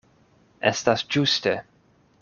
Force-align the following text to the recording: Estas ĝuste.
Estas 0.69 1.05
ĝuste. 1.17 1.57